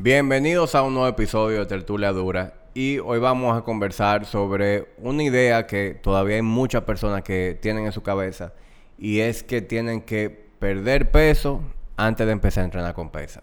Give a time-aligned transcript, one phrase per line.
[0.00, 5.24] Bienvenidos a un nuevo episodio de Tertulia Dura y hoy vamos a conversar sobre una
[5.24, 8.52] idea que todavía hay muchas personas que tienen en su cabeza
[8.96, 11.62] y es que tienen que perder peso
[11.96, 13.42] antes de empezar a entrenar con pesa.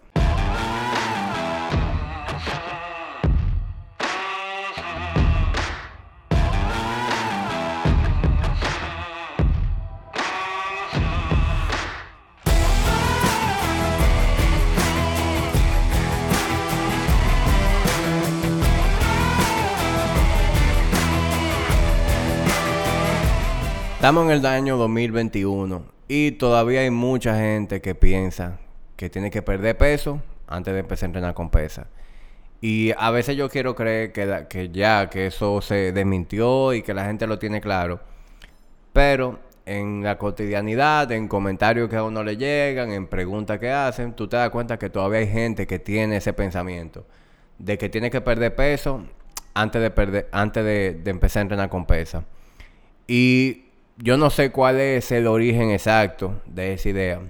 [24.06, 28.60] Estamos en el año 2021 y todavía hay mucha gente que piensa
[28.94, 31.88] que tiene que perder peso antes de empezar a entrenar con pesa.
[32.60, 37.04] Y a veces yo quiero creer que, ya, que eso se desmintió y que la
[37.04, 37.98] gente lo tiene claro.
[38.92, 44.12] Pero en la cotidianidad, en comentarios que a uno le llegan, en preguntas que hacen,
[44.12, 47.04] tú te das cuenta que todavía hay gente que tiene ese pensamiento
[47.58, 49.04] de que tiene que perder peso
[49.52, 52.24] antes de perder, antes de empezar a entrenar con pesa.
[53.08, 53.65] Y
[53.98, 57.20] yo no sé cuál es el origen exacto de esa idea.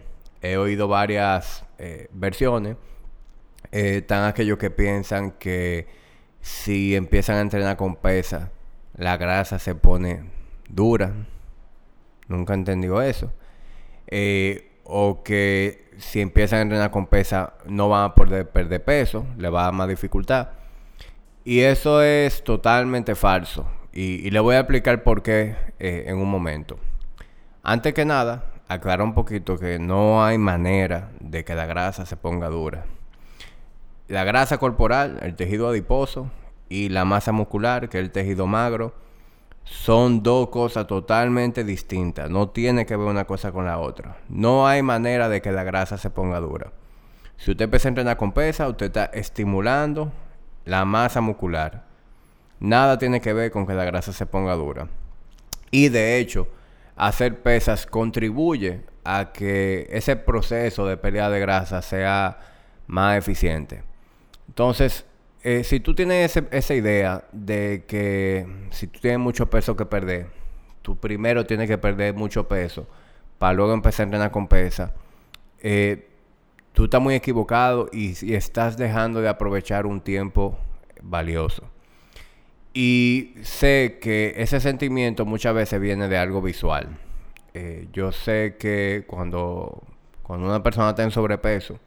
[0.43, 2.77] He oído varias eh, versiones.
[3.73, 5.87] Eh, están aquellos que piensan que
[6.41, 8.51] si empiezan a entrenar con pesa,
[8.97, 10.31] la grasa se pone
[10.69, 11.13] dura.
[12.29, 13.33] Nunca he entendido eso.
[14.09, 19.27] Eh, o que si empiezan a entrenar con pesa no van a poder perder peso,
[19.37, 20.49] le va a dar más dificultad.
[21.45, 23.69] Y eso es totalmente falso.
[23.99, 26.77] Y, le voy a explicar por qué eh, en un momento.
[27.63, 32.19] Antes que nada, aclarar un poquito que no hay manera de que la grasa se
[32.19, 32.85] ponga dura.
[34.09, 36.31] La grasa corporal, el tejido adiposo
[36.69, 38.93] y la masa muscular, que es el tejido magro,
[39.65, 42.29] son dos cosas totalmente distintas.
[42.29, 44.19] No tiene que ver una cosa con la otra.
[44.29, 46.71] No hay manera de que la grasa se ponga dura.
[47.39, 50.13] Si usted empieza a entrenar con pesa, usted está estimulando
[50.67, 51.96] la masa muscular
[52.61, 54.89] nada tiene que ver con que la grasa se ponga dura.
[55.71, 56.49] Y de hecho,
[56.97, 62.39] hacer pesas contribuye a que ese proceso de pérdida de grasa sea
[62.87, 63.83] más eficiente.
[64.49, 65.05] Entonces,
[65.43, 70.27] eh, si tú tienes esa idea de que si tú tienes mucho peso que perder,
[70.83, 72.87] tú primero tienes que perder mucho peso
[73.39, 74.95] para luego empezar a entrenar con pesa,
[75.61, 76.09] eh,
[76.73, 80.59] tú estás muy equivocado y estás dejando de aprovechar un tiempo
[81.03, 81.71] valioso.
[82.79, 86.99] Y sé que ese sentimiento muchas veces viene de algo visual.
[87.55, 89.83] Eh, yo sé que cuando,
[90.23, 91.79] cuando una persona está en sobrepeso,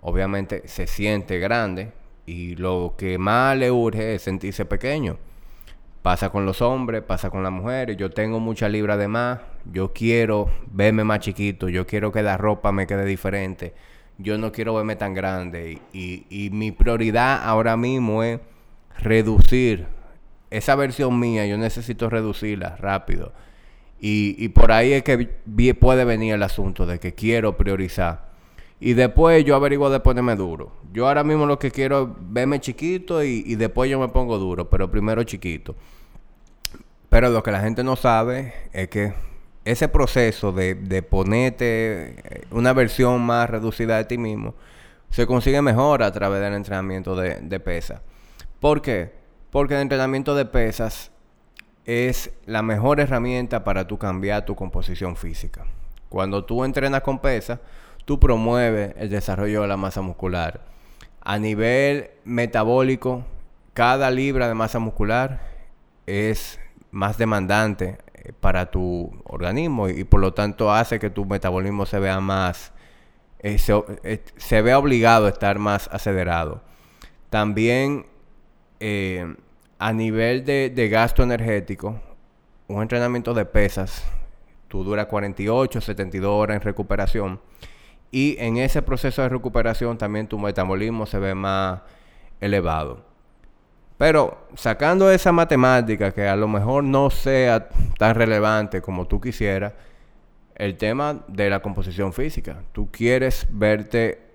[0.00, 1.92] obviamente se siente grande
[2.26, 5.18] y lo que más le urge es sentirse pequeño.
[6.02, 7.96] Pasa con los hombres, pasa con las mujeres.
[7.96, 9.38] Yo tengo mucha libra de más.
[9.72, 11.68] Yo quiero verme más chiquito.
[11.68, 13.72] Yo quiero que la ropa me quede diferente.
[14.18, 15.78] Yo no quiero verme tan grande.
[15.92, 18.40] y, y mi prioridad ahora mismo es
[18.98, 19.86] reducir
[20.50, 23.32] esa versión mía, yo necesito reducirla rápido.
[23.98, 25.26] Y, por ahí es que
[25.74, 28.26] puede venir el asunto de que quiero priorizar.
[28.78, 30.72] Y después yo averiguo de ponerme duro.
[30.92, 34.68] Yo ahora mismo lo que quiero es verme chiquito y, después yo me pongo duro,
[34.68, 35.74] pero primero chiquito.
[37.08, 39.14] Pero lo que la gente no sabe es que
[39.64, 44.54] ese proceso de, de ponerte una versión más reducida de ti mismo
[45.10, 48.02] se consigue mejor a través del entrenamiento de, de pesa.
[48.66, 49.12] ¿Por qué?
[49.52, 51.12] Porque el entrenamiento de pesas
[51.84, 55.66] es la mejor herramienta para tú cambiar tu composición física.
[56.08, 57.60] Cuando tú entrenas con pesas,
[58.04, 60.62] tú promueves el desarrollo de la masa muscular.
[61.20, 63.24] A nivel metabólico,
[63.72, 65.42] cada libra de masa muscular
[66.06, 66.58] es
[66.90, 72.00] más demandante eh, para tu organismo y, por lo tanto hace que tu metabolismo se
[72.00, 72.72] vea más,
[73.38, 76.62] eh, se, eh, se vea obligado a estar más acelerado.
[77.30, 78.06] También
[78.80, 79.34] eh,
[79.78, 82.00] a nivel de, gasto energético,
[82.68, 84.04] un entrenamiento de pesas,
[84.68, 87.40] tú dura 48, 72 horas en recuperación.
[88.10, 91.80] Y en ese proceso de recuperación también tu metabolismo se ve más
[92.40, 93.04] elevado.
[93.98, 97.68] Pero sacando esa matemática que a lo mejor no sea
[97.98, 99.72] tan relevante como tú quisieras,
[100.54, 102.62] el tema de la composición física.
[102.72, 104.30] Tú quieres verte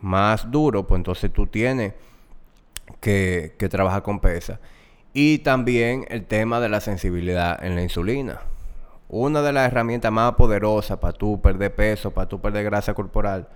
[0.00, 1.94] más duro, pues entonces tú tienes
[3.00, 4.60] que, trabaja con pesa.
[5.12, 8.40] Y también el tema de la sensibilidad en la insulina.
[9.08, 13.48] Una de las herramientas más poderosas para tú perder peso, para tú perder grasa corporal,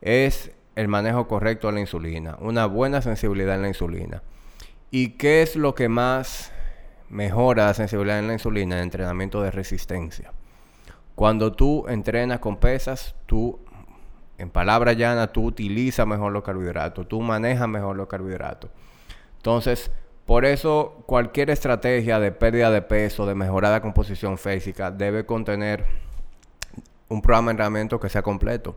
[0.00, 2.36] es el manejo correcto de la insulina.
[2.40, 4.22] Una buena sensibilidad en la insulina.
[4.90, 6.52] ¿Y qué es lo que más
[7.08, 8.76] mejora la sensibilidad en la insulina?
[8.76, 10.32] El entrenamiento de resistencia.
[11.14, 13.60] Cuando tú entrenas con pesas, tú
[14.40, 18.70] En palabras llanas, tú utilizas mejor los carbohidratos, tú manejas mejor los carbohidratos.
[19.36, 19.90] Entonces,
[20.24, 25.84] por eso cualquier estrategia de pérdida de peso, de mejorada composición física, debe contener
[27.08, 28.76] un programa de entrenamiento que sea completo,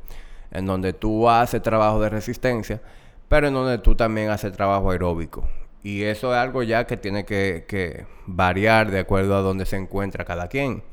[0.51, 2.81] en donde tú haces trabajo de resistencia,
[3.29, 5.47] pero en donde tú también haces trabajo aeróbico.
[5.83, 10.25] Y eso es algo ya que tiene que, variar de acuerdo a donde se encuentra
[10.25, 10.83] cada quien.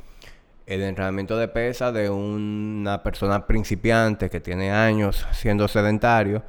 [0.67, 6.43] El entrenamiento de pesa de una persona principiante que tiene años siendo sedentario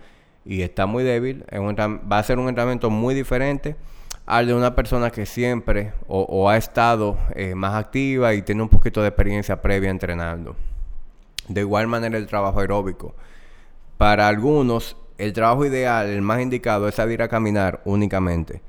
[0.45, 3.75] y está muy débil, va a ser un entrenamiento muy diferente
[4.25, 8.69] al de una persona que siempre o, ha estado eh, más activa y tiene un
[8.69, 10.55] poquito de experiencia previa entrenando.
[11.47, 13.15] De igual manera el trabajo aeróbico.
[13.97, 18.61] Para algunos el trabajo ideal, el más indicado, es salir a caminar únicamente.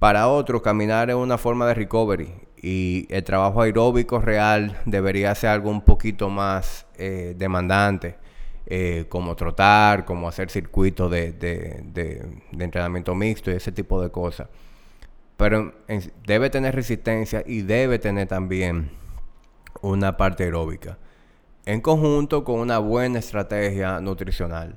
[0.00, 2.32] Para otros, caminar es una forma de recovery
[2.66, 8.16] y el trabajo aeróbico real debería ser algo un poquito más eh, demandante,
[8.64, 12.24] eh, como trotar, como hacer circuitos de,
[12.58, 14.48] entrenamiento mixto y ese tipo de cosas.
[15.36, 15.74] Pero
[16.26, 18.90] debe tener resistencia y debe tener también
[19.82, 20.96] una parte aeróbica,
[21.66, 24.74] en conjunto con una buena estrategia nutricional.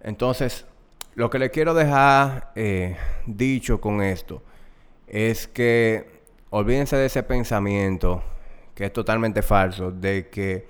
[0.00, 0.64] Entonces,
[1.16, 2.96] lo que le quiero dejar eh,
[3.26, 4.42] dicho con esto
[5.06, 6.19] es que
[6.50, 8.22] olvídense de ese pensamiento
[8.74, 10.66] que es totalmente falso, de que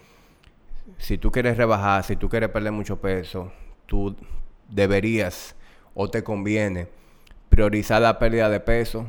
[0.98, 3.52] si tú quieres rebajar, si tú quieres perder mucho peso,
[3.86, 4.16] tú
[4.68, 5.54] deberías
[5.94, 6.88] o te conviene
[7.48, 9.08] priorizar la pérdida de peso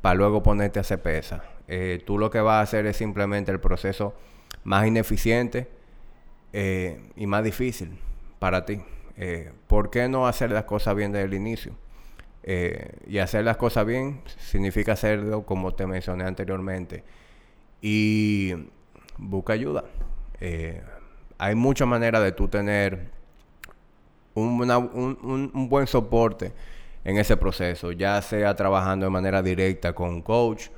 [0.00, 1.44] para luego ponerte a hacer pesa.
[1.68, 4.14] Eh, tú lo que vas a hacer es simplemente el proceso
[4.64, 5.68] más ineficiente
[6.52, 7.98] eh, y más difícil
[8.38, 8.80] para ti.
[9.16, 11.72] Eh, ¿por qué no hacer las cosas bien desde el inicio?
[12.46, 17.02] Eh, y hacer las cosas bien significa hacerlo como te mencioné anteriormente.
[17.80, 18.52] Y
[19.16, 19.84] busca ayuda.
[20.40, 20.82] Eh,
[21.38, 23.10] hay muchas maneras de tú tener
[24.34, 26.52] un, buen soporte
[27.02, 30.68] en ese proceso, ya sea trabajando de manera directa con un coach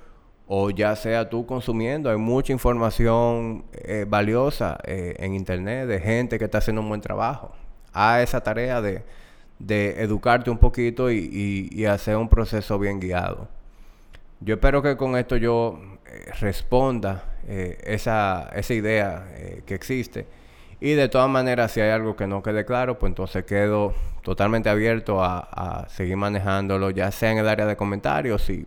[0.47, 2.11] o ya sea tú consumiendo.
[2.11, 3.65] Hay mucha información
[4.07, 7.53] valiosa en internet de gente que está haciendo un buen trabajo
[7.93, 9.05] a esa tarea de,
[9.59, 13.49] educarte un poquito y, hacer un proceso bien guiado.
[14.41, 20.27] Yo espero que con esto yo eh, responda eh, esa, esa, idea eh, que existe.
[20.79, 24.69] Y de todas maneras, si hay algo que no quede claro, pues entonces quedo totalmente
[24.69, 28.67] abierto a, a seguir manejándolo, ya sea en el área de comentarios, si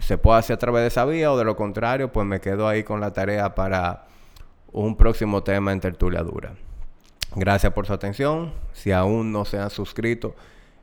[0.00, 2.68] se puede hacer a través de esa vía, o de lo contrario, pues me quedo
[2.68, 4.06] ahí con la tarea para
[4.72, 6.54] un próximo tema en tertulia dura.
[7.34, 8.52] Gracias por su atención.
[8.72, 10.34] Si aún no se han suscrito,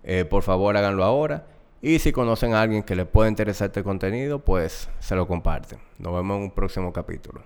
[0.03, 1.47] eh, por favor háganlo ahora.
[1.81, 5.79] Y si conocen a alguien que le pueda interesar este contenido, pues se lo comparten.
[5.99, 7.41] Nos vemos en un próximo capítulo.